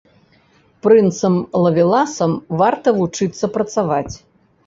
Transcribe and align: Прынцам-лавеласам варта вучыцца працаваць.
Прынцам-лавеласам 0.85 2.31
варта 2.61 2.87
вучыцца 2.97 3.45
працаваць. 3.59 4.13